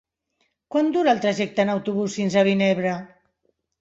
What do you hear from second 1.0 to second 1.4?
el